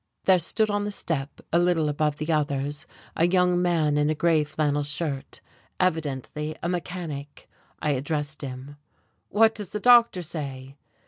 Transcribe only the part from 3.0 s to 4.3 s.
a young man in a